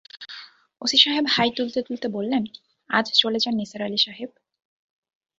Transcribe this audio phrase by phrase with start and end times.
[0.81, 2.43] OC সাহেব হাই তুলতে-তুলতে বললেন,
[2.89, 4.29] আজ চলে যান নিসার আলি সাহেব।